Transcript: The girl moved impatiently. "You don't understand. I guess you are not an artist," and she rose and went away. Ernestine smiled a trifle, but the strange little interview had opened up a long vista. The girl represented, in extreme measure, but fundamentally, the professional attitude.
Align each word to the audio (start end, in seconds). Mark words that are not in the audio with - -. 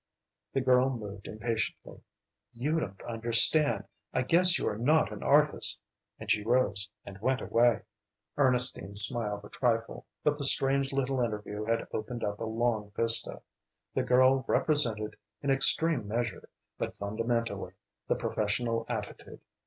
The 0.53 0.61
girl 0.61 0.89
moved 0.89 1.27
impatiently. 1.27 2.01
"You 2.53 2.79
don't 2.79 2.99
understand. 3.03 3.83
I 4.11 4.23
guess 4.23 4.57
you 4.57 4.67
are 4.67 4.77
not 4.79 5.11
an 5.11 5.21
artist," 5.21 5.77
and 6.19 6.31
she 6.31 6.41
rose 6.41 6.89
and 7.05 7.21
went 7.21 7.39
away. 7.39 7.81
Ernestine 8.35 8.95
smiled 8.95 9.43
a 9.45 9.49
trifle, 9.49 10.07
but 10.23 10.39
the 10.39 10.43
strange 10.43 10.91
little 10.91 11.21
interview 11.21 11.65
had 11.65 11.87
opened 11.93 12.23
up 12.23 12.39
a 12.39 12.45
long 12.45 12.91
vista. 12.95 13.43
The 13.93 14.01
girl 14.01 14.43
represented, 14.47 15.17
in 15.43 15.51
extreme 15.51 16.07
measure, 16.07 16.49
but 16.79 16.95
fundamentally, 16.97 17.73
the 18.07 18.15
professional 18.15 18.87
attitude. 18.89 19.41